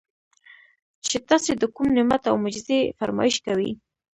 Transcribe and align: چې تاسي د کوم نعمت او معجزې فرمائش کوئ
چې 1.05 1.17
تاسي 1.27 1.51
د 1.57 1.63
کوم 1.75 1.87
نعمت 1.97 2.21
او 2.29 2.35
معجزې 2.43 2.79
فرمائش 2.97 3.35
کوئ 3.45 3.69